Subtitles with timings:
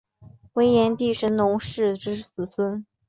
[0.53, 2.87] 为炎帝神农氏之子孙。